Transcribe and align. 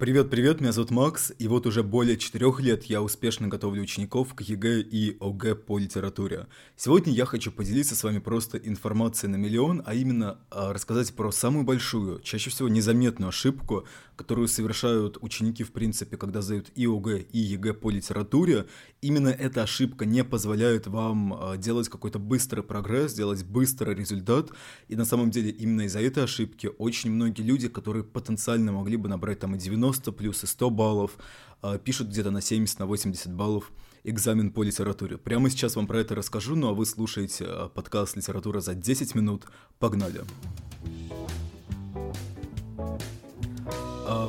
Привет-привет, 0.00 0.62
меня 0.62 0.72
зовут 0.72 0.90
Макс, 0.90 1.30
и 1.38 1.46
вот 1.46 1.66
уже 1.66 1.82
более 1.82 2.16
четырех 2.16 2.58
лет 2.60 2.84
я 2.84 3.02
успешно 3.02 3.48
готовлю 3.48 3.82
учеников 3.82 4.32
к 4.34 4.40
ЕГЭ 4.40 4.80
и 4.80 5.18
ОГЭ 5.20 5.56
по 5.56 5.78
литературе. 5.78 6.46
Сегодня 6.74 7.12
я 7.12 7.26
хочу 7.26 7.52
поделиться 7.52 7.94
с 7.94 8.02
вами 8.02 8.18
просто 8.18 8.56
информацией 8.56 9.30
на 9.30 9.36
миллион, 9.36 9.82
а 9.84 9.92
именно 9.92 10.38
а, 10.50 10.72
рассказать 10.72 11.12
про 11.12 11.30
самую 11.32 11.66
большую, 11.66 12.22
чаще 12.22 12.48
всего 12.48 12.70
незаметную 12.70 13.28
ошибку, 13.28 13.84
которую 14.20 14.48
совершают 14.48 15.18
ученики, 15.20 15.64
в 15.64 15.72
принципе, 15.72 16.16
когда 16.16 16.42
сдают 16.42 16.70
и 16.74 16.86
ОГЭ, 16.86 17.20
и 17.32 17.38
ЕГЭ 17.38 17.74
по 17.74 17.90
литературе. 17.90 18.66
Именно 19.00 19.28
эта 19.28 19.62
ошибка 19.62 20.04
не 20.04 20.24
позволяет 20.24 20.86
вам 20.86 21.32
а, 21.32 21.56
делать 21.56 21.88
какой-то 21.88 22.18
быстрый 22.18 22.62
прогресс, 22.62 23.14
делать 23.14 23.44
быстрый 23.44 23.94
результат, 23.94 24.50
и 24.88 24.96
на 24.96 25.04
самом 25.04 25.30
деле 25.30 25.50
именно 25.50 25.82
из-за 25.82 26.00
этой 26.00 26.24
ошибки 26.24 26.70
очень 26.78 27.10
многие 27.10 27.42
люди, 27.42 27.68
которые 27.68 28.04
потенциально 28.04 28.72
могли 28.72 28.96
бы 28.96 29.08
набрать 29.08 29.40
там 29.40 29.54
и 29.54 29.58
90 29.58 29.80
90 29.80 30.12
плюс 30.12 30.44
и 30.44 30.46
100 30.46 30.70
баллов, 30.70 31.18
а, 31.62 31.78
пишут 31.78 32.08
где-то 32.08 32.30
на 32.30 32.40
70, 32.40 32.78
на 32.78 32.86
80 32.86 33.32
баллов 33.32 33.70
экзамен 34.04 34.50
по 34.50 34.62
литературе. 34.62 35.18
Прямо 35.18 35.50
сейчас 35.50 35.76
вам 35.76 35.86
про 35.86 36.00
это 36.00 36.14
расскажу, 36.14 36.56
ну 36.56 36.68
а 36.68 36.72
вы 36.72 36.86
слушаете 36.86 37.44
а, 37.46 37.68
подкаст 37.68 38.16
«Литература 38.16 38.60
за 38.60 38.74
10 38.74 39.14
минут». 39.14 39.44
Погнали! 39.78 40.20
А, 40.20 40.69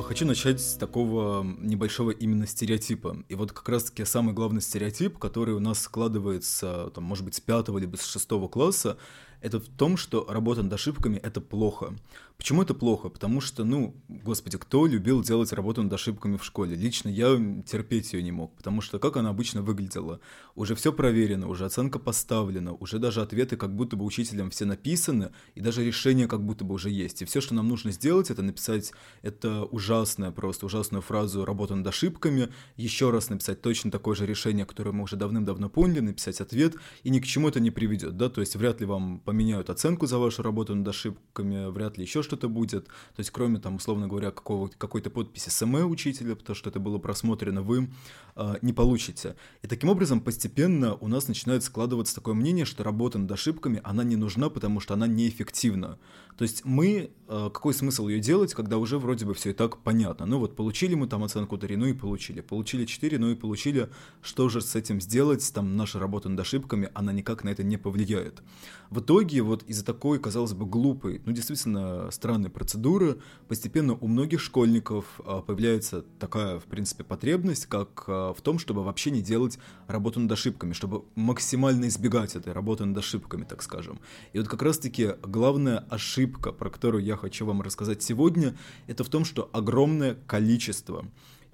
хочу 0.03 0.25
начать 0.25 0.61
с 0.61 0.75
такого 0.75 1.43
небольшого 1.43 2.11
именно 2.11 2.45
стереотипа. 2.45 3.17
И 3.29 3.35
вот 3.35 3.51
как 3.51 3.67
раз-таки 3.67 4.05
самый 4.05 4.33
главный 4.33 4.61
стереотип, 4.61 5.17
который 5.17 5.55
у 5.55 5.59
нас 5.59 5.81
складывается, 5.81 6.91
там, 6.93 7.03
может 7.03 7.25
быть, 7.25 7.35
с 7.35 7.39
пятого 7.39 7.77
либо 7.77 7.95
с 7.95 8.05
шестого 8.05 8.47
класса, 8.47 8.97
это 9.41 9.59
в 9.59 9.67
том, 9.67 9.97
что 9.97 10.25
работа 10.29 10.63
над 10.63 10.73
ошибками— 10.73 11.17
это 11.23 11.41
плохо. 11.41 11.95
Почему 12.41 12.63
это 12.63 12.73
плохо? 12.73 13.09
Потому 13.09 13.39
что, 13.39 13.63
ну, 13.63 13.95
господи, 14.07 14.57
кто 14.57 14.87
любил 14.87 15.21
делать 15.21 15.53
работу 15.53 15.83
над 15.83 15.93
ошибками 15.93 16.37
в 16.37 16.43
школе? 16.43 16.75
Лично 16.75 17.07
я 17.07 17.35
терпеть 17.67 18.13
ее 18.13 18.23
не 18.23 18.31
мог, 18.31 18.55
потому 18.55 18.81
что 18.81 18.97
как 18.97 19.17
она 19.17 19.29
обычно 19.29 19.61
выглядела? 19.61 20.19
Уже 20.55 20.73
все 20.73 20.91
проверено, 20.91 21.47
уже 21.47 21.65
оценка 21.65 21.99
поставлена, 21.99 22.73
уже 22.73 22.97
даже 22.97 23.21
ответы 23.21 23.57
как 23.57 23.75
будто 23.75 23.95
бы 23.95 24.05
учителям 24.05 24.49
все 24.49 24.65
написаны, 24.65 25.29
и 25.53 25.61
даже 25.61 25.85
решение 25.85 26.27
как 26.27 26.43
будто 26.43 26.65
бы 26.65 26.73
уже 26.73 26.89
есть. 26.89 27.21
И 27.21 27.25
все, 27.25 27.41
что 27.41 27.53
нам 27.53 27.67
нужно 27.67 27.91
сделать, 27.91 28.31
это 28.31 28.41
написать 28.41 28.91
это 29.21 29.65
ужасное, 29.65 30.31
просто 30.31 30.65
ужасную 30.65 31.03
фразу 31.03 31.45
«работа 31.45 31.75
над 31.75 31.85
ошибками», 31.85 32.49
еще 32.75 33.11
раз 33.11 33.29
написать 33.29 33.61
точно 33.61 33.91
такое 33.91 34.15
же 34.15 34.25
решение, 34.25 34.65
которое 34.65 34.93
мы 34.93 35.03
уже 35.03 35.15
давным-давно 35.15 35.69
поняли, 35.69 35.99
написать 35.99 36.41
ответ, 36.41 36.75
и 37.03 37.11
ни 37.11 37.19
к 37.19 37.25
чему 37.27 37.49
это 37.49 37.59
не 37.59 37.69
приведет, 37.69 38.17
да, 38.17 38.29
то 38.29 38.41
есть 38.41 38.55
вряд 38.55 38.79
ли 38.79 38.87
вам 38.87 39.19
поменяют 39.31 39.69
оценку 39.69 40.07
за 40.07 40.17
вашу 40.17 40.43
работу 40.43 40.75
над 40.75 40.85
ошибками, 40.89 41.71
вряд 41.71 41.97
ли 41.97 42.03
еще 42.03 42.21
что-то 42.21 42.49
будет. 42.49 42.87
То 42.87 43.19
есть 43.19 43.31
кроме 43.31 43.59
там, 43.59 43.75
условно 43.75 44.09
говоря, 44.09 44.31
какого, 44.31 44.67
какой-то 44.77 45.09
подписи 45.09 45.47
СМЭ 45.47 45.85
учителя, 45.85 46.35
потому 46.35 46.53
что 46.53 46.69
это 46.69 46.81
было 46.81 46.97
просмотрено, 46.97 47.61
вы 47.61 47.89
э, 48.35 48.55
не 48.61 48.73
получите. 48.73 49.37
И 49.61 49.67
таким 49.67 49.89
образом 49.89 50.19
постепенно 50.19 50.95
у 50.95 51.07
нас 51.07 51.29
начинает 51.29 51.63
складываться 51.63 52.13
такое 52.13 52.33
мнение, 52.33 52.65
что 52.65 52.83
работа 52.83 53.19
над 53.19 53.31
ошибками, 53.31 53.79
она 53.85 54.03
не 54.03 54.17
нужна, 54.17 54.49
потому 54.49 54.81
что 54.81 54.95
она 54.95 55.07
неэффективна. 55.07 55.97
То 56.37 56.43
есть 56.43 56.65
мы, 56.65 57.11
э, 57.27 57.49
какой 57.53 57.73
смысл 57.73 58.07
ее 58.07 58.19
делать, 58.19 58.53
когда 58.53 58.79
уже 58.79 58.97
вроде 58.97 59.25
бы 59.25 59.33
все 59.33 59.51
и 59.51 59.53
так 59.53 59.77
понятно. 59.77 60.25
Ну 60.25 60.39
вот 60.39 60.55
получили 60.55 60.95
мы 60.95 61.07
там 61.07 61.23
оценку 61.23 61.57
3, 61.57 61.77
ну 61.77 61.85
и 61.85 61.93
получили. 61.93 62.41
Получили 62.41 62.85
4, 62.85 63.17
ну 63.19 63.29
и 63.29 63.35
получили. 63.35 63.89
Что 64.21 64.49
же 64.49 64.59
с 64.59 64.75
этим 64.75 64.99
сделать? 64.99 65.53
Там 65.53 65.77
наша 65.77 65.99
работа 65.99 66.29
над 66.29 66.39
ошибками, 66.39 66.89
она 66.93 67.13
никак 67.13 67.43
на 67.43 67.49
это 67.49 67.63
не 67.63 67.77
повлияет. 67.77 68.41
В 68.89 68.99
итоге 68.99 69.20
вот 69.41 69.63
из-за 69.63 69.85
такой, 69.85 70.19
казалось 70.19 70.53
бы, 70.53 70.65
глупой, 70.65 71.21
ну 71.25 71.31
действительно 71.31 72.09
странной 72.11 72.49
процедуры, 72.49 73.19
постепенно 73.47 73.93
у 73.93 74.07
многих 74.07 74.39
школьников 74.39 75.05
а, 75.25 75.41
появляется 75.41 76.03
такая, 76.19 76.59
в 76.59 76.63
принципе, 76.63 77.03
потребность, 77.03 77.65
как 77.67 78.05
а, 78.07 78.33
в 78.33 78.41
том, 78.41 78.59
чтобы 78.59 78.83
вообще 78.83 79.11
не 79.11 79.21
делать 79.21 79.59
работу 79.87 80.19
над 80.19 80.31
ошибками, 80.31 80.73
чтобы 80.73 81.03
максимально 81.15 81.87
избегать 81.87 82.35
этой 82.35 82.53
работы 82.53 82.85
над 82.85 82.97
ошибками, 82.97 83.43
так 83.43 83.61
скажем. 83.61 83.99
И 84.33 84.39
вот 84.39 84.47
как 84.47 84.61
раз-таки 84.61 85.11
главная 85.23 85.79
ошибка, 85.89 86.51
про 86.51 86.69
которую 86.69 87.03
я 87.03 87.15
хочу 87.15 87.45
вам 87.45 87.61
рассказать 87.61 88.01
сегодня, 88.01 88.57
это 88.87 89.03
в 89.03 89.09
том, 89.09 89.25
что 89.25 89.49
огромное 89.53 90.15
количество 90.27 91.05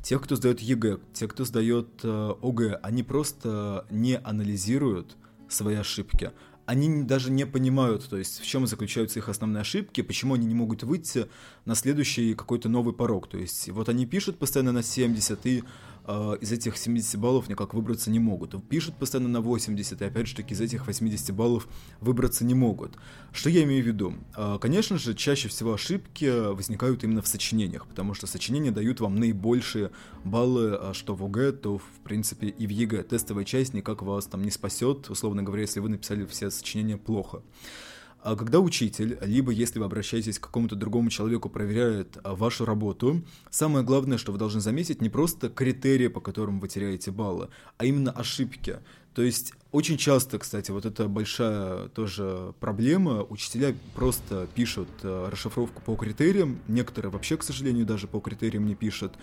тех, 0.01 0.21
кто 0.21 0.35
сдает 0.35 0.61
ЕГЭ, 0.61 0.99
те, 1.13 1.27
кто 1.27 1.43
сдает 1.43 1.87
э, 2.03 2.33
ОГЭ, 2.41 2.79
они 2.81 3.03
просто 3.03 3.85
не 3.89 4.17
анализируют 4.17 5.17
свои 5.49 5.75
ошибки 5.75 6.31
они 6.67 7.03
даже 7.03 7.31
не 7.31 7.45
понимают, 7.45 8.09
то 8.09 8.17
есть 8.17 8.41
в 8.41 8.45
чем 8.45 8.67
заключаются 8.67 9.19
их 9.19 9.29
основные 9.29 9.61
ошибки, 9.61 10.01
почему 10.01 10.33
они 10.33 10.45
не 10.45 10.53
могут 10.53 10.83
выйти 10.83 11.27
на 11.63 11.75
следующий 11.75 12.33
какой-то 12.33 12.67
новый 12.67 12.93
порог. 12.93 13.29
То 13.29 13.37
есть 13.37 13.69
вот 13.69 13.87
они 13.87 14.05
пишут 14.05 14.37
постоянно 14.37 14.73
на 14.73 14.83
70, 14.83 15.45
и 15.45 15.63
из 16.07 16.51
этих 16.51 16.77
70 16.77 17.19
баллов 17.19 17.49
никак 17.49 17.73
выбраться 17.73 18.09
не 18.09 18.19
могут. 18.19 18.55
Пишут 18.69 18.95
постоянно 18.95 19.29
на 19.29 19.41
80, 19.41 20.01
и 20.01 20.05
опять 20.05 20.27
же 20.27 20.35
таки 20.35 20.53
из 20.53 20.61
этих 20.61 20.87
80 20.87 21.35
баллов 21.35 21.67
выбраться 21.99 22.45
не 22.45 22.53
могут. 22.53 22.97
Что 23.31 23.49
я 23.49 23.63
имею 23.63 23.83
в 23.83 23.87
виду? 23.87 24.13
Э, 24.35 24.57
конечно 24.59 24.97
же, 24.97 25.13
чаще 25.13 25.49
всего 25.49 25.73
ошибки 25.73 26.51
возникают 26.53 27.03
именно 27.03 27.21
в 27.21 27.27
сочинениях, 27.27 27.87
потому 27.87 28.13
что 28.13 28.27
сочинения 28.27 28.71
дают 28.71 28.99
вам 28.99 29.15
наибольшие 29.15 29.91
баллы, 30.23 30.75
а 30.75 30.93
что 30.93 31.15
в 31.15 31.23
ОГЭ, 31.23 31.51
то 31.51 31.77
в 31.77 31.99
принципе 32.03 32.47
и 32.47 32.67
в 32.67 32.69
ЕГЭ. 32.69 33.03
Тестовая 33.03 33.45
часть 33.45 33.73
никак 33.73 34.01
вас 34.01 34.25
там 34.25 34.43
не 34.43 34.51
спасет, 34.51 35.09
условно 35.09 35.43
говоря, 35.43 35.61
если 35.61 35.79
вы 35.79 35.89
написали 35.89 36.25
все 36.25 36.49
сочинения 36.49 36.97
плохо. 36.97 37.41
А 38.21 38.35
когда 38.35 38.59
учитель, 38.59 39.17
либо 39.21 39.51
если 39.51 39.79
вы 39.79 39.85
обращаетесь 39.85 40.39
к 40.39 40.43
какому-то 40.43 40.75
другому 40.75 41.09
человеку, 41.09 41.49
проверяет 41.49 42.17
а, 42.23 42.35
вашу 42.35 42.65
работу, 42.65 43.23
самое 43.49 43.85
главное, 43.85 44.17
что 44.17 44.31
вы 44.31 44.37
должны 44.37 44.59
заметить, 44.59 45.01
не 45.01 45.09
просто 45.09 45.49
критерии, 45.49 46.07
по 46.07 46.19
которым 46.19 46.59
вы 46.59 46.67
теряете 46.67 47.11
баллы, 47.11 47.49
а 47.77 47.85
именно 47.85 48.11
ошибки. 48.11 48.79
То 49.17 49.23
есть 49.23 49.53
очень 49.71 49.97
часто, 49.97 50.37
кстати, 50.37 50.69
вот 50.69 50.85
это 50.85 51.07
большая 51.07 51.87
тоже 51.87 52.53
проблема. 52.59 53.23
Учителя 53.23 53.73
просто 53.95 54.47
пишут 54.53 54.89
э, 55.01 55.29
расшифровку 55.31 55.81
по 55.81 55.95
критериям, 55.95 56.59
некоторые 56.67 57.11
вообще, 57.11 57.35
к 57.35 57.41
сожалению, 57.41 57.87
даже 57.87 58.05
по 58.05 58.19
критериям 58.19 58.67
не 58.67 58.75
пишут. 58.75 59.13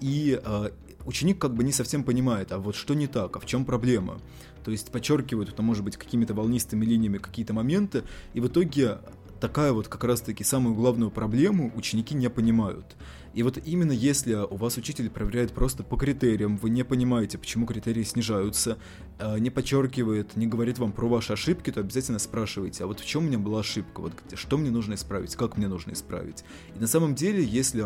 И 0.00 0.38
э, 0.44 0.70
ученик 1.06 1.38
как 1.38 1.54
бы 1.54 1.64
не 1.64 1.72
совсем 1.72 2.04
понимает, 2.04 2.52
а 2.52 2.58
вот 2.58 2.76
что 2.76 2.92
не 2.92 3.06
так, 3.06 3.38
а 3.38 3.40
в 3.40 3.46
чем 3.46 3.64
проблема. 3.64 4.20
То 4.66 4.70
есть 4.70 4.92
подчеркивают, 4.92 5.48
это 5.48 5.62
может 5.62 5.82
быть 5.82 5.96
какими-то 5.96 6.34
волнистыми 6.34 6.84
линиями 6.84 7.16
какие-то 7.16 7.54
моменты, 7.54 8.04
и 8.34 8.40
в 8.40 8.48
итоге 8.48 8.98
такая 9.40 9.72
вот 9.72 9.88
как 9.88 10.04
раз-таки 10.04 10.44
самую 10.44 10.74
главную 10.74 11.10
проблему 11.10 11.72
ученики 11.74 12.14
не 12.14 12.28
понимают. 12.28 12.96
И 13.38 13.42
вот 13.44 13.56
именно 13.64 13.92
если 13.92 14.34
у 14.34 14.56
вас 14.56 14.78
учитель 14.78 15.08
проверяет 15.10 15.52
просто 15.52 15.84
по 15.84 15.96
критериям, 15.96 16.56
вы 16.56 16.70
не 16.70 16.84
понимаете, 16.84 17.38
почему 17.38 17.66
критерии 17.66 18.02
снижаются, 18.02 18.78
э, 19.20 19.38
не 19.38 19.48
подчеркивает, 19.48 20.34
не 20.34 20.48
говорит 20.48 20.80
вам 20.80 20.90
про 20.90 21.06
ваши 21.06 21.34
ошибки, 21.34 21.70
то 21.70 21.78
обязательно 21.78 22.18
спрашивайте, 22.18 22.82
а 22.82 22.88
вот 22.88 22.98
в 22.98 23.06
чем 23.06 23.22
у 23.22 23.26
меня 23.28 23.38
была 23.38 23.60
ошибка, 23.60 24.00
вот 24.00 24.12
что 24.34 24.58
мне 24.58 24.72
нужно 24.72 24.94
исправить, 24.94 25.36
как 25.36 25.56
мне 25.56 25.68
нужно 25.68 25.92
исправить. 25.92 26.42
И 26.74 26.80
на 26.80 26.88
самом 26.88 27.14
деле, 27.14 27.44
если 27.44 27.84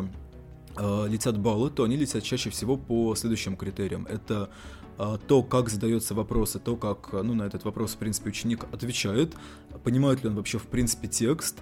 э, 0.78 1.06
летят 1.10 1.38
баллы, 1.38 1.68
то 1.68 1.84
они 1.84 1.98
летят 1.98 2.22
чаще 2.22 2.48
всего 2.48 2.78
по 2.78 3.14
следующим 3.14 3.58
критериям. 3.58 4.06
Это 4.06 4.48
э, 4.96 5.18
то, 5.28 5.42
как 5.42 5.68
задается 5.68 6.14
вопрос, 6.14 6.56
и 6.56 6.60
то, 6.60 6.76
как 6.76 7.12
ну, 7.12 7.34
на 7.34 7.42
этот 7.42 7.66
вопрос, 7.66 7.92
в 7.92 7.98
принципе, 7.98 8.30
ученик 8.30 8.64
отвечает, 8.72 9.34
понимает 9.84 10.22
ли 10.22 10.30
он 10.30 10.36
вообще, 10.36 10.56
в 10.56 10.66
принципе, 10.66 11.08
текст, 11.08 11.58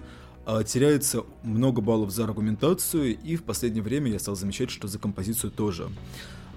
теряется 0.63 1.23
много 1.43 1.81
баллов 1.81 2.11
за 2.11 2.23
аргументацию, 2.23 3.17
и 3.17 3.35
в 3.35 3.43
последнее 3.43 3.83
время 3.83 4.11
я 4.11 4.19
стал 4.19 4.35
замечать, 4.35 4.69
что 4.69 4.87
за 4.87 4.99
композицию 4.99 5.51
тоже. 5.51 5.89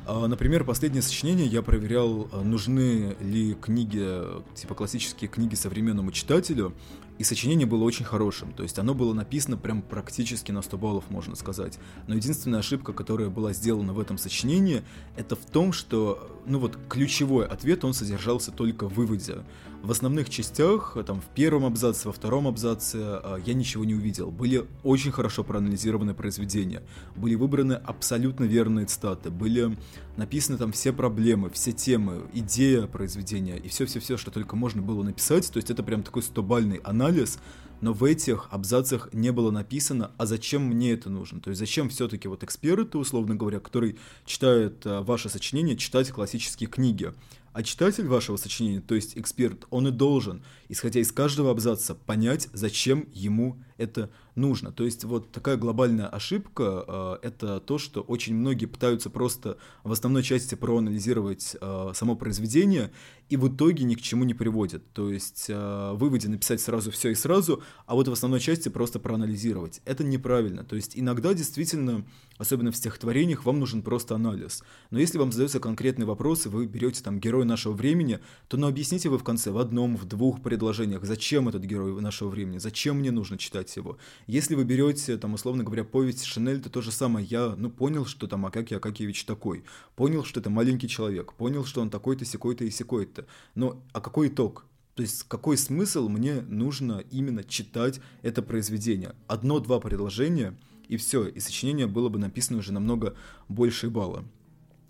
А, 0.07 0.27
например, 0.27 0.65
последнее 0.65 1.03
сочинение 1.03 1.47
я 1.47 1.63
проверял, 1.63 2.29
а, 2.33 2.43
нужны 2.43 3.17
ли 3.21 3.55
книги, 3.55 4.07
типа 4.55 4.75
классические 4.75 5.29
книги 5.29 5.55
современному 5.55 6.13
читателю, 6.13 6.75
и 7.19 7.25
сочинение 7.25 7.67
было 7.67 7.85
очень 7.85 8.05
хорошим, 8.05 8.53
то 8.53 8.63
есть 8.63 8.79
оно 8.79 8.95
было 8.95 9.15
написано 9.15 9.57
прям 9.57 9.83
практически 9.83 10.51
на 10.51 10.63
100 10.63 10.79
баллов, 10.79 11.05
можно 11.11 11.37
сказать. 11.37 11.79
Но 12.09 12.15
единственная 12.15 12.59
ошибка, 12.59 12.93
которая 12.93 13.29
была 13.29 13.53
сделана 13.53 13.93
в 13.93 14.01
этом 14.01 14.19
сочинении, 14.19 14.83
это 15.17 15.37
в 15.37 15.45
том, 15.45 15.73
что, 15.73 16.41
ну 16.47 16.59
вот, 16.59 16.77
ключевой 16.89 17.47
ответ, 17.47 17.85
он 17.85 17.95
содержался 17.95 18.51
только 18.51 18.89
в 18.89 18.95
выводе. 18.95 19.45
В 19.85 19.91
основных 19.91 20.31
частях, 20.31 20.97
там, 21.07 21.21
в 21.21 21.27
первом 21.27 21.67
абзаце, 21.67 22.09
во 22.09 22.13
втором 22.13 22.49
абзаце, 22.49 22.99
а, 23.03 23.37
я 23.45 23.53
ничего 23.53 23.85
не 23.85 23.95
увидел. 23.95 24.31
Были 24.31 24.67
очень 24.83 25.13
хорошо 25.13 25.45
проанализированы 25.45 26.15
произведения, 26.15 26.83
были 27.15 27.35
выбраны 27.35 27.75
абсолютно 27.75 28.45
верные 28.45 28.87
цитаты, 28.87 29.31
были 29.31 29.77
написаны 30.17 30.57
там 30.57 30.73
все 30.73 30.93
проблемы, 30.95 31.51
все 31.51 31.73
темы, 31.73 32.23
идея 32.33 32.87
произведения 32.87 33.59
и 33.59 33.69
все-все-все, 33.69 34.17
что 34.17 34.31
только 34.31 34.57
можно 34.57 34.81
было 34.81 35.03
написать, 35.03 35.51
то 35.53 35.59
есть 35.59 35.71
это 35.71 35.83
прям 35.83 36.03
такой 36.03 36.23
стобальный 36.23 36.79
анализ, 36.79 37.04
анализ, 37.05 37.39
но 37.81 37.93
в 37.93 38.03
этих 38.05 38.49
абзацах 38.51 39.11
не 39.13 39.31
было 39.31 39.51
написано, 39.51 40.13
а 40.17 40.25
зачем 40.25 40.63
мне 40.63 40.93
это 40.93 41.11
нужно. 41.11 41.41
То 41.41 41.51
есть 41.51 41.61
зачем 41.61 41.91
все-таки 41.91 42.29
вот 42.29 42.43
эксперты, 42.43 42.97
условно 42.97 43.35
говоря, 43.35 43.61
который 43.61 43.99
читает 44.25 44.87
а, 44.87 45.03
ваше 45.03 45.29
сочинение, 45.29 45.77
читать 45.77 46.11
классические 46.11 46.69
книги. 46.69 47.13
А 47.53 47.63
читатель 47.63 48.07
вашего 48.07 48.37
сочинения, 48.37 48.81
то 48.81 48.95
есть 48.95 49.19
эксперт, 49.19 49.67
он 49.71 49.87
и 49.87 49.91
должен, 49.91 50.43
исходя 50.69 51.01
из 51.01 51.13
каждого 51.13 51.51
абзаца, 51.51 51.95
понять, 51.95 52.49
зачем 52.53 53.07
ему 53.13 53.63
это 53.77 54.11
нужно. 54.35 54.73
То 54.73 54.85
есть 54.85 55.05
вот 55.05 55.31
такая 55.33 55.57
глобальная 55.57 56.09
ошибка 56.09 56.85
э, 57.23 57.27
это 57.27 57.61
то, 57.61 57.79
что 57.79 58.01
очень 58.03 58.35
многие 58.35 58.67
пытаются 58.67 59.11
просто 59.11 59.59
в 59.83 59.93
основной 59.93 60.23
части 60.23 60.55
проанализировать 60.55 61.57
э, 61.61 61.93
само 61.95 62.17
произведение 62.17 62.91
и 63.29 63.37
в 63.37 63.49
итоге 63.49 63.85
ни 63.85 63.95
к 63.95 64.01
чему 64.01 64.25
не 64.25 64.35
приводят. 64.35 64.83
То 64.93 65.11
есть 65.11 65.47
э, 65.49 65.93
выводе 65.95 66.29
написать 66.29 66.61
сразу 66.61 66.91
все 66.91 67.11
и 67.11 67.15
сразу, 67.15 67.63
а 67.87 67.95
вот 67.95 68.09
в 68.09 68.13
основной 68.13 68.41
части 68.41 68.69
просто 68.69 68.99
проанализировать. 68.99 69.81
Это 69.85 70.05
неправильно. 70.05 70.65
То 70.65 70.77
есть 70.77 70.93
иногда 70.95 71.33
действительно, 71.33 72.05
особенно 72.39 72.71
в 72.71 72.77
стихотворениях, 72.77 73.45
вам 73.45 73.61
нужен 73.61 73.83
просто 73.83 74.15
анализ. 74.15 74.63
Но 74.91 74.99
если 74.99 75.19
вам 75.19 75.33
задается 75.33 75.61
конкретный 75.61 76.07
вопрос, 76.07 76.47
и 76.47 76.49
вы 76.49 76.67
берете 76.67 77.03
там 77.03 77.19
героя 77.19 77.45
нашего 77.45 77.73
времени, 77.73 78.21
то 78.49 78.57
ну 78.57 78.67
объясните 78.67 79.09
вы 79.09 79.19
в 79.19 79.25
конце 79.25 79.51
в 79.51 79.59
одном, 79.59 79.97
в 79.97 80.05
двух 80.05 80.43
предложениях, 80.43 81.05
зачем 81.05 81.49
этот 81.49 81.63
герой 81.63 82.01
нашего 82.01 82.29
времени, 82.29 82.59
зачем 82.59 82.99
мне 82.99 83.11
нужно 83.11 83.39
читать 83.39 83.64
его. 83.77 83.99
Если 84.27 84.55
вы 84.55 84.65
берете, 84.65 85.17
там, 85.17 85.35
условно 85.35 85.65
говоря, 85.65 85.85
повесть 85.85 86.25
Шинель, 86.25 86.61
то 86.61 86.71
то 86.71 86.81
же 86.83 86.93
самое. 86.93 87.27
Я, 87.27 87.55
ну, 87.57 87.71
понял, 87.71 88.07
что 88.07 88.27
там 88.27 88.47
Акакий 88.47 88.77
Акакиевич 88.77 89.25
такой. 89.25 89.65
Понял, 89.97 90.25
что 90.25 90.41
это 90.41 90.51
маленький 90.51 90.89
человек. 90.89 91.33
Понял, 91.35 91.65
что 91.65 91.81
он 91.81 91.91
такой-то, 91.91 92.25
секой-то 92.25 92.65
и 92.65 92.71
секой-то. 92.71 93.27
Но, 93.55 93.83
а 93.93 94.01
какой 94.01 94.29
итог? 94.29 94.67
То 94.95 95.03
есть 95.03 95.25
какой 95.25 95.57
смысл 95.57 96.09
мне 96.09 96.41
нужно 96.43 97.03
именно 97.11 97.43
читать 97.43 98.01
это 98.23 98.43
произведение? 98.43 99.15
Одно-два 99.27 99.81
предложения, 99.81 100.57
и 100.89 100.97
все, 100.97 101.27
и 101.27 101.41
сочинение 101.41 101.87
было 101.87 102.09
бы 102.09 102.19
написано 102.19 102.59
уже 102.59 102.73
намного 102.73 103.17
больше 103.49 103.91
балла. 103.91 104.25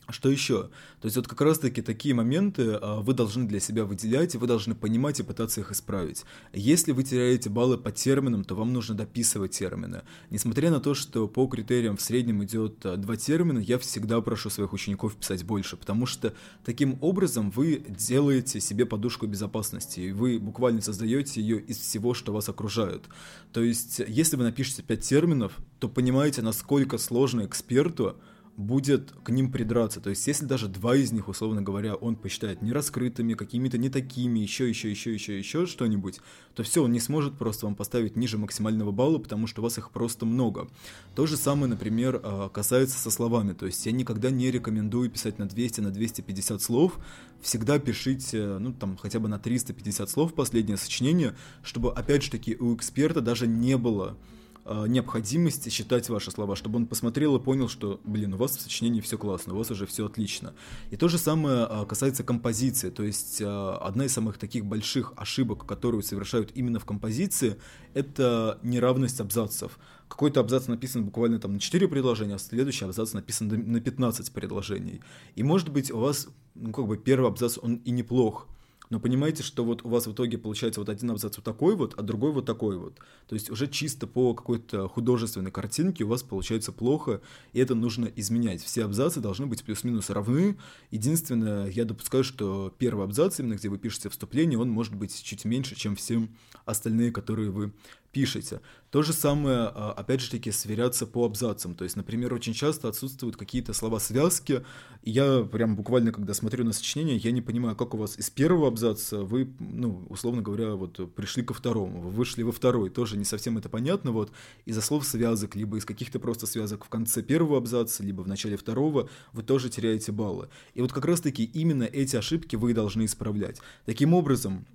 Что 0.09 0.29
еще? 0.29 0.65
То 1.01 1.06
есть 1.06 1.17
вот 1.17 1.27
как 1.29 1.41
раз-таки 1.41 1.81
такие 1.81 2.15
моменты 2.15 2.79
а, 2.81 3.01
вы 3.01 3.15
должны 3.15 3.47
для 3.47 3.61
себя 3.61 3.85
выделять, 3.85 4.35
и 4.35 4.39
вы 4.39 4.47
должны 4.47 4.75
понимать 4.75 5.21
и 5.21 5.23
пытаться 5.23 5.61
их 5.61 5.73
исправить. 5.73 6.25
Если 6.53 6.93
вы 6.93 7.05
теряете 7.05 7.49
баллы 7.49 7.79
по 7.79 7.91
терминам, 7.91 8.45
то 8.45 8.55
вам 8.55 8.73
нужно 8.73 8.95
дописывать 8.95 9.53
термины. 9.53 10.03
Несмотря 10.31 10.71
на 10.71 10.81
то, 10.81 10.95
что 10.95 11.27
по 11.27 11.47
критериям 11.47 11.97
в 11.97 12.03
среднем 12.03 12.45
идет 12.45 12.85
а, 12.85 12.97
два 12.97 13.17
термина, 13.17 13.59
я 13.59 13.79
всегда 13.79 14.21
прошу 14.21 14.51
своих 14.51 14.73
учеников 14.73 15.17
писать 15.17 15.45
больше, 15.45 15.77
потому 15.77 16.06
что 16.06 16.35
таким 16.65 16.99
образом 17.01 17.51
вы 17.51 17.85
делаете 17.89 18.61
себе 18.61 18.85
подушку 18.85 19.27
безопасности, 19.27 20.01
и 20.01 20.12
вы 20.12 20.39
буквально 20.39 20.83
создаете 20.83 21.41
ее 21.41 21.61
из 21.61 21.79
всего, 21.79 22.12
что 22.12 22.33
вас 22.33 22.49
окружает. 22.49 23.05
То 23.53 23.62
есть 23.62 24.03
если 24.06 24.37
вы 24.37 24.45
напишете 24.45 24.83
пять 24.83 25.01
терминов, 25.01 25.59
то 25.79 25.89
понимаете, 25.89 26.43
насколько 26.43 26.99
сложно 26.99 27.47
эксперту 27.47 28.17
будет 28.56 29.12
к 29.23 29.31
ним 29.31 29.51
придраться. 29.51 30.01
То 30.01 30.11
есть, 30.11 30.27
если 30.27 30.47
даже 30.47 30.69
два 30.69 30.97
из 30.97 31.12
них, 31.12 31.29
условно 31.29 31.62
говоря, 31.62 31.95
он 31.95 32.17
посчитает 32.17 32.62
нераскрытыми, 32.62 33.35
какими-то 33.35 33.79
не 33.79 33.89
такими, 33.89 34.39
еще, 34.39 34.69
еще, 34.69 34.91
еще, 34.91 35.12
еще, 35.12 35.39
еще 35.39 35.67
что-нибудь, 35.67 36.21
то 36.55 36.62
все, 36.62 36.85
он 36.85 36.93
не 36.93 37.01
сможет 37.01 37.37
просто 37.37 37.67
вам 37.67 37.75
поставить 37.75 38.17
ниже 38.17 38.39
максимального 38.39 38.93
балла, 38.93 39.19
потому 39.19 39.47
что 39.47 39.61
у 39.61 39.65
вас 39.65 39.79
их 39.79 39.91
просто 39.91 40.27
много. 40.27 40.69
То 41.15 41.27
же 41.27 41.37
самое, 41.37 41.69
например, 41.69 42.21
а, 42.23 42.49
касается 42.49 42.99
со 42.99 43.11
словами. 43.11 43.53
То 43.53 43.67
есть, 43.67 43.85
я 43.87 43.93
никогда 43.93 44.31
не 44.31 44.51
рекомендую 44.51 45.11
писать 45.11 45.39
на 45.39 45.47
200, 45.47 45.81
на 45.81 45.91
250 45.91 46.62
слов. 46.62 46.99
Всегда 47.41 47.79
пишите, 47.79 48.59
ну, 48.59 48.73
там, 48.73 48.97
хотя 48.97 49.19
бы 49.19 49.29
на 49.29 49.39
350 49.39 50.09
слов 50.09 50.35
последнее 50.35 50.77
сочинение, 50.77 51.35
чтобы, 51.62 51.93
опять 51.93 52.23
же 52.23 52.31
таки, 52.31 52.56
у 52.56 52.75
эксперта 52.75 53.21
даже 53.21 53.47
не 53.47 53.77
было 53.77 54.17
необходимости 54.66 55.69
читать 55.69 56.08
ваши 56.08 56.31
слова, 56.31 56.56
чтобы 56.56 56.76
он 56.76 56.87
посмотрел 56.87 57.37
и 57.37 57.40
понял, 57.40 57.69
что, 57.69 58.00
блин, 58.05 58.34
у 58.34 58.37
вас 58.37 58.56
в 58.56 58.61
сочинении 58.61 59.00
все 59.00 59.19
классно, 59.19 59.55
у 59.55 59.58
вас 59.58 59.70
уже 59.70 59.87
все 59.87 60.06
отлично. 60.06 60.55
И 60.90 60.96
то 60.96 61.08
же 61.08 61.19
самое 61.19 61.66
э, 61.69 61.87
касается 61.87 62.25
композиции, 62.25 62.90
то 62.90 63.02
есть 63.02 63.40
э, 63.40 63.46
одна 63.46 64.06
из 64.06 64.12
самых 64.12 64.38
таких 64.38 64.64
больших 64.64 65.12
ошибок, 65.16 65.66
которую 65.66 66.02
совершают 66.02 66.50
именно 66.55 66.78
в 66.78 66.84
композиции, 66.84 67.56
это 67.93 68.58
неравность 68.62 69.20
абзацев. 69.20 69.78
Какой-то 70.08 70.40
абзац 70.40 70.67
написан 70.67 71.05
буквально 71.05 71.38
там 71.38 71.55
на 71.55 71.60
4 71.60 71.88
предложения, 71.88 72.37
а 72.37 72.38
следующий 72.38 72.84
абзац 72.84 73.12
написан 73.12 73.49
на 73.49 73.81
15 73.81 74.32
предложений. 74.32 75.02
И 75.34 75.43
может 75.43 75.70
быть 75.70 75.90
у 75.90 75.99
вас, 75.99 76.28
ну 76.55 76.72
как 76.72 76.87
бы 76.87 76.96
первый 76.96 77.28
абзац, 77.28 77.58
он 77.60 77.76
и 77.76 77.90
неплох, 77.90 78.49
но 78.90 79.00
понимаете, 79.00 79.42
что 79.42 79.64
вот 79.64 79.84
у 79.84 79.88
вас 79.88 80.06
в 80.06 80.12
итоге 80.12 80.38
получается 80.38 80.81
вот 80.81 80.88
один 80.88 81.10
абзац 81.10 81.36
вот 81.36 81.44
такой 81.44 81.76
вот, 81.76 81.94
а 81.94 82.02
другой 82.02 82.32
вот 82.32 82.46
такой 82.46 82.76
вот. 82.76 82.98
То 83.26 83.34
есть 83.34 83.50
уже 83.50 83.66
чисто 83.66 84.06
по 84.06 84.34
какой-то 84.34 84.88
художественной 84.88 85.50
картинке 85.50 86.04
у 86.04 86.08
вас 86.08 86.22
получается 86.22 86.72
плохо, 86.72 87.20
и 87.52 87.60
это 87.60 87.75
нужно 87.75 88.06
изменять. 88.06 88.62
Все 88.62 88.84
абзацы 88.84 89.20
должны 89.20 89.46
быть 89.46 89.64
плюс-минус 89.64 90.10
равны. 90.10 90.56
Единственное, 90.90 91.66
я 91.69 91.84
допускаю, 91.84 92.25
что 92.25 92.75
первый 92.78 93.04
абзац, 93.04 93.40
именно 93.40 93.54
где 93.54 93.69
вы 93.69 93.78
пишете 93.78 94.08
вступление, 94.08 94.58
он 94.58 94.70
может 94.70 94.94
быть 94.94 95.22
чуть 95.22 95.44
меньше, 95.44 95.75
чем 95.75 95.96
все 95.96 96.28
остальные, 96.64 97.12
которые 97.12 97.50
вы 97.50 97.72
пишете. 98.14 98.61
То 98.90 99.02
же 99.02 99.12
самое, 99.12 99.72
а, 99.75 99.93
опять 99.96 100.20
же 100.20 100.31
таки, 100.31 100.52
сверяться 100.52 101.05
по 101.05 101.26
абзацам. 101.26 101.75
То 101.75 101.82
есть, 101.82 101.96
например, 101.96 102.32
очень 102.32 102.55
часто 102.55 102.88
отсутствуют 102.88 103.37
какие-то 103.37 103.75
слова-связки. 103.75 104.64
И 105.02 105.11
я 105.11 105.43
прям 105.43 105.75
буквально, 105.75 106.12
когда 106.12 106.32
смотрю 106.32 106.64
на 106.64 106.72
сочинение, 106.72 107.16
я 107.16 107.32
не 107.32 107.43
понимаю, 107.43 107.75
как 107.75 107.93
у 107.94 107.96
вас 107.96 108.16
из 108.16 108.31
первого 108.31 108.69
абзаца 108.69 109.22
вы, 109.22 109.52
ну, 109.58 110.06
условно 110.08 110.43
говоря, 110.43 110.76
вот 110.76 111.14
пришли 111.14 111.43
ко 111.43 111.55
второму, 111.55 112.00
вы 112.02 112.11
вышли 112.11 112.44
во 112.44 112.52
второй. 112.52 112.88
Тоже 112.88 113.16
не 113.16 113.25
совсем 113.25 113.58
это 113.58 113.69
понятно. 113.69 114.12
Вот 114.12 114.31
из-за 114.64 114.81
слов-связок, 114.81 115.56
либо 115.56 115.76
из 115.76 115.84
каких-то 115.84 116.20
просто 116.20 116.46
связок 116.46 116.84
в 116.84 116.88
конце 116.88 117.22
первого 117.22 117.58
абзаца, 117.58 118.05
либо 118.05 118.22
в 118.22 118.28
начале 118.28 118.56
второго, 118.56 119.10
вы 119.32 119.43
тоже 119.43 119.70
теряете 119.70 120.12
баллы. 120.12 120.49
И 120.75 120.81
вот 120.81 120.93
как 120.93 121.05
раз-таки 121.05 121.43
именно 121.43 121.82
эти 121.82 122.14
ошибки 122.14 122.55
вы 122.55 122.72
должны 122.75 123.06
исправлять. 123.06 123.60
Таким 123.87 124.14
образом, 124.14 124.67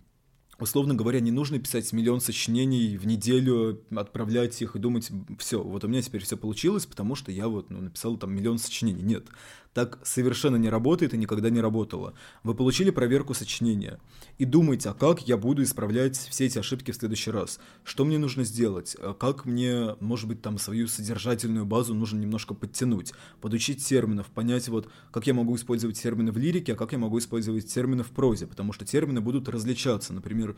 условно 0.60 0.94
говоря, 0.94 1.20
не 1.20 1.32
нужно 1.32 1.60
писать 1.60 1.92
миллион 1.94 2.22
сочинений 2.22 2.98
в 2.98 3.06
неделю, 3.06 3.82
отправлять 3.96 4.62
их 4.62 4.76
и 4.76 4.80
думать, 4.80 5.10
все, 5.38 5.62
вот 5.62 5.84
у 5.84 5.88
меня 5.88 6.02
теперь 6.02 6.24
все 6.24 6.38
получилось, 6.38 6.86
потому 6.86 7.16
что 7.16 7.32
я 7.32 7.48
вот 7.48 7.70
ну, 7.70 7.82
написал 7.82 8.18
там 8.18 8.34
миллион 8.34 8.58
сочинений. 8.58 9.02
Нет, 9.02 9.28
так 9.74 10.00
совершенно 10.04 10.56
не 10.56 10.70
работает 10.70 11.14
и 11.14 11.18
никогда 11.18 11.50
не 11.50 11.62
работало. 11.62 12.14
Вы 12.44 12.56
получили 12.56 12.90
проверку 12.90 13.34
сочинения 13.34 14.00
и 14.38 14.46
думаете, 14.46 14.90
а 14.90 14.94
как 14.94 15.28
я 15.28 15.38
буду 15.38 15.64
исправлять 15.64 16.18
все 16.18 16.46
эти 16.46 16.58
ошибки 16.58 16.92
в 16.92 16.96
следующий 16.96 17.32
раз? 17.32 17.60
Что 17.84 18.04
мне 18.04 18.18
нужно 18.18 18.44
сделать? 18.44 18.96
А 19.00 19.14
как 19.14 19.46
мне, 19.46 19.96
может 20.00 20.28
быть, 20.28 20.42
там 20.42 20.58
свою 20.58 20.88
содержательную 20.88 21.66
базу 21.66 21.94
нужно 21.94 22.20
немножко 22.20 22.54
подтянуть, 22.54 23.14
подучить 23.42 23.86
терминов, 23.86 24.28
понять 24.28 24.68
вот, 24.70 24.90
как 25.12 25.28
я 25.28 25.34
могу 25.34 25.56
использовать 25.56 26.02
термины 26.02 26.32
в 26.32 26.38
лирике, 26.38 26.74
а 26.74 26.76
как 26.76 26.92
я 26.92 26.98
могу 26.98 27.20
использовать 27.20 27.72
термины 27.72 28.04
в 28.04 28.10
прозе, 28.10 28.48
потому 28.48 28.74
что 28.74 28.86
термины 28.86 29.22
будут 29.22 29.48
различаться. 29.50 30.14
Например, 30.14 30.49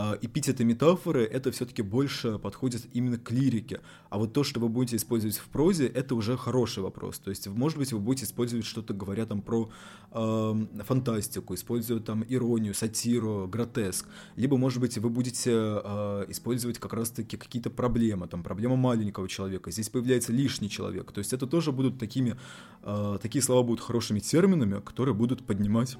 а, 0.00 0.16
эпитеты 0.22 0.64
метафоры, 0.64 1.24
это 1.24 1.50
все-таки 1.50 1.82
больше 1.82 2.38
подходит 2.38 2.86
именно 2.92 3.18
к 3.18 3.32
лирике, 3.32 3.80
а 4.10 4.18
вот 4.18 4.32
то, 4.32 4.44
что 4.44 4.60
вы 4.60 4.68
будете 4.68 4.94
использовать 4.94 5.36
в 5.36 5.48
прозе, 5.48 5.88
это 5.88 6.14
уже 6.14 6.36
хороший 6.36 6.84
вопрос. 6.84 7.18
То 7.18 7.30
есть, 7.30 7.48
может 7.48 7.78
быть, 7.78 7.92
вы 7.92 7.98
будете 7.98 8.24
использовать 8.24 8.64
что-то, 8.64 8.94
говоря 8.94 9.26
там 9.26 9.42
про 9.42 9.68
э, 10.12 10.66
фантастику, 10.84 11.54
используют 11.54 12.04
там 12.04 12.24
иронию, 12.28 12.74
сатиру, 12.74 13.48
гротеск. 13.48 14.06
Либо, 14.36 14.56
может 14.56 14.80
быть, 14.80 14.96
вы 14.98 15.10
будете 15.10 15.50
э, 15.52 16.26
использовать 16.28 16.78
как 16.78 16.92
раз-таки 16.92 17.36
какие-то 17.36 17.70
проблемы, 17.70 18.28
там 18.28 18.44
проблема 18.44 18.76
маленького 18.76 19.28
человека, 19.28 19.72
здесь 19.72 19.88
появляется 19.88 20.32
лишний 20.32 20.70
человек. 20.70 21.10
То 21.10 21.18
есть 21.18 21.32
это 21.32 21.48
тоже 21.48 21.72
будут 21.72 21.98
такими, 21.98 22.36
э, 22.84 23.18
такие 23.20 23.42
слова 23.42 23.64
будут 23.64 23.80
хорошими 23.80 24.20
терминами, 24.20 24.80
которые 24.80 25.16
будут 25.16 25.44
поднимать 25.44 25.98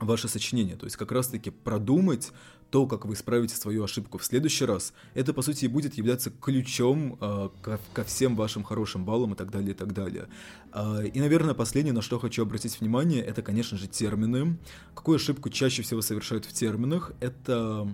ваше 0.00 0.28
сочинение. 0.28 0.76
То 0.76 0.86
есть 0.86 0.96
как 0.96 1.12
раз-таки 1.12 1.50
продумать 1.50 2.32
то, 2.70 2.86
как 2.86 3.06
вы 3.06 3.14
исправите 3.14 3.56
свою 3.56 3.84
ошибку 3.84 4.18
в 4.18 4.24
следующий 4.24 4.64
раз, 4.66 4.92
это, 5.14 5.32
по 5.32 5.42
сути, 5.42 5.64
и 5.64 5.68
будет 5.68 5.94
являться 5.94 6.30
ключом 6.30 7.16
э, 7.20 7.48
ко, 7.62 7.80
ко 7.94 8.04
всем 8.04 8.36
вашим 8.36 8.62
хорошим 8.62 9.04
баллам 9.04 9.32
и 9.32 9.36
так 9.36 9.50
далее, 9.50 9.70
и 9.70 9.74
так 9.74 9.94
далее. 9.94 10.28
Э, 10.74 11.06
и, 11.06 11.18
наверное, 11.18 11.54
последнее, 11.54 11.94
на 11.94 12.02
что 12.02 12.18
хочу 12.18 12.42
обратить 12.42 12.78
внимание, 12.80 13.22
это, 13.22 13.42
конечно 13.42 13.78
же, 13.78 13.88
термины. 13.88 14.58
Какую 14.94 15.16
ошибку 15.16 15.48
чаще 15.48 15.82
всего 15.82 16.02
совершают 16.02 16.44
в 16.44 16.52
терминах? 16.52 17.12
Это 17.20 17.88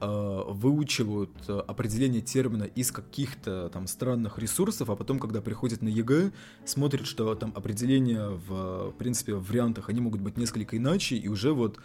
э, 0.00 0.42
выучивают 0.48 1.30
определение 1.48 2.20
термина 2.20 2.64
из 2.64 2.92
каких-то 2.92 3.68
там 3.68 3.86
странных 3.86 4.38
ресурсов, 4.38 4.90
а 4.90 4.96
потом, 4.96 5.18
когда 5.18 5.40
приходят 5.40 5.82
на 5.82 5.88
ЕГЭ, 5.88 6.32
смотрят, 6.64 7.06
что 7.06 7.34
там 7.34 7.52
определения 7.54 8.28
в, 8.28 8.90
в 8.90 8.94
принципе, 8.98 9.34
в 9.34 9.48
вариантах, 9.48 9.88
они 9.88 10.00
могут 10.00 10.20
быть 10.20 10.36
несколько 10.36 10.76
иначе, 10.76 11.16
и 11.16 11.28
уже 11.28 11.52
вот 11.52 11.78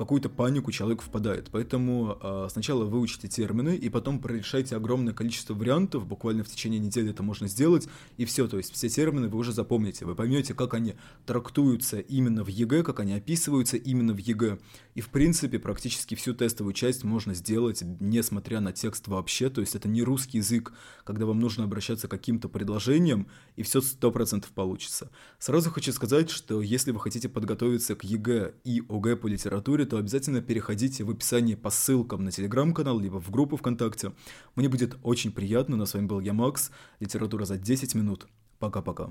какую-то 0.00 0.30
панику 0.30 0.72
человек 0.72 1.02
впадает. 1.02 1.50
Поэтому 1.52 2.18
э, 2.22 2.48
сначала 2.50 2.86
выучите 2.86 3.28
термины, 3.28 3.76
и 3.76 3.90
потом 3.90 4.18
прорешайте 4.18 4.74
огромное 4.74 5.12
количество 5.12 5.52
вариантов, 5.52 6.06
буквально 6.06 6.42
в 6.42 6.48
течение 6.48 6.80
недели 6.80 7.10
это 7.10 7.22
можно 7.22 7.48
сделать, 7.48 7.86
и 8.16 8.24
все, 8.24 8.48
то 8.48 8.56
есть 8.56 8.72
все 8.72 8.88
термины 8.88 9.28
вы 9.28 9.36
уже 9.36 9.52
запомните, 9.52 10.06
вы 10.06 10.14
поймете, 10.14 10.54
как 10.54 10.72
они 10.72 10.94
трактуются 11.26 12.00
именно 12.00 12.42
в 12.42 12.48
ЕГЭ, 12.48 12.82
как 12.82 13.00
они 13.00 13.12
описываются 13.12 13.76
именно 13.76 14.14
в 14.14 14.16
ЕГЭ. 14.16 14.58
И 14.94 15.02
в 15.02 15.10
принципе 15.10 15.58
практически 15.58 16.14
всю 16.14 16.32
тестовую 16.32 16.72
часть 16.72 17.04
можно 17.04 17.34
сделать, 17.34 17.82
несмотря 18.00 18.60
на 18.60 18.72
текст 18.72 19.06
вообще, 19.06 19.50
то 19.50 19.60
есть 19.60 19.74
это 19.74 19.86
не 19.86 20.02
русский 20.02 20.38
язык, 20.38 20.72
когда 21.04 21.26
вам 21.26 21.40
нужно 21.40 21.64
обращаться 21.64 22.08
к 22.08 22.10
каким-то 22.10 22.48
предложениям, 22.48 23.26
и 23.56 23.62
все 23.62 23.80
100% 23.80 24.46
получится. 24.54 25.10
Сразу 25.38 25.68
хочу 25.68 25.92
сказать, 25.92 26.30
что 26.30 26.62
если 26.62 26.90
вы 26.90 27.00
хотите 27.00 27.28
подготовиться 27.28 27.96
к 27.96 28.02
ЕГЭ 28.02 28.54
и 28.64 28.82
ОГЭ 28.88 29.16
по 29.16 29.26
литературе, 29.26 29.89
то 29.90 29.98
обязательно 29.98 30.40
переходите 30.40 31.02
в 31.02 31.10
описании 31.10 31.56
по 31.56 31.68
ссылкам 31.68 32.24
на 32.24 32.30
телеграм-канал, 32.30 33.00
либо 33.00 33.20
в 33.20 33.30
группу 33.30 33.56
ВКонтакте. 33.56 34.12
Мне 34.54 34.68
будет 34.68 34.96
очень 35.02 35.32
приятно, 35.32 35.76
но 35.76 35.84
с 35.84 35.94
вами 35.94 36.06
был 36.06 36.20
я, 36.20 36.32
Макс, 36.32 36.70
литература 37.00 37.44
за 37.44 37.58
10 37.58 37.96
минут. 37.96 38.28
Пока-пока. 38.60 39.10